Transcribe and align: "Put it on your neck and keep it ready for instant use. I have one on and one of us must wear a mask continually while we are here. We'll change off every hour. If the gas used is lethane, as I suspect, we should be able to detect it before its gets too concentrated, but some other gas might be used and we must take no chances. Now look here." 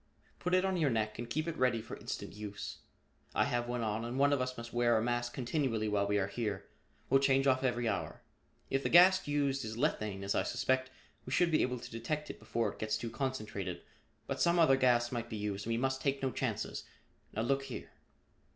"Put 0.39 0.55
it 0.55 0.65
on 0.65 0.77
your 0.77 0.89
neck 0.89 1.19
and 1.19 1.29
keep 1.29 1.47
it 1.47 1.55
ready 1.59 1.79
for 1.79 1.95
instant 1.95 2.33
use. 2.33 2.79
I 3.35 3.45
have 3.45 3.67
one 3.67 3.83
on 3.83 4.03
and 4.03 4.17
one 4.17 4.33
of 4.33 4.41
us 4.41 4.57
must 4.57 4.73
wear 4.73 4.97
a 4.97 5.01
mask 5.03 5.31
continually 5.35 5.87
while 5.87 6.07
we 6.07 6.17
are 6.17 6.25
here. 6.25 6.65
We'll 7.07 7.19
change 7.19 7.45
off 7.45 7.63
every 7.63 7.87
hour. 7.87 8.23
If 8.71 8.81
the 8.81 8.89
gas 8.89 9.27
used 9.27 9.63
is 9.63 9.77
lethane, 9.77 10.23
as 10.23 10.33
I 10.33 10.41
suspect, 10.41 10.89
we 11.23 11.31
should 11.31 11.51
be 11.51 11.61
able 11.61 11.77
to 11.77 11.91
detect 11.91 12.31
it 12.31 12.39
before 12.39 12.69
its 12.69 12.79
gets 12.79 12.97
too 12.97 13.11
concentrated, 13.11 13.83
but 14.25 14.41
some 14.41 14.57
other 14.57 14.75
gas 14.75 15.11
might 15.11 15.29
be 15.29 15.37
used 15.37 15.67
and 15.67 15.71
we 15.71 15.77
must 15.77 16.01
take 16.01 16.23
no 16.23 16.31
chances. 16.31 16.83
Now 17.35 17.43
look 17.43 17.65
here." 17.65 17.91